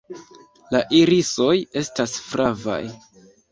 La 0.75 0.81
irisoj 1.01 1.53
estas 1.83 2.17
flavaj. 2.33 2.81